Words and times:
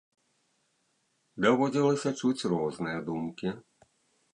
Даводзілася 1.45 2.09
чуць 2.23 2.47
розныя 2.55 2.99
думкі. 3.13 3.59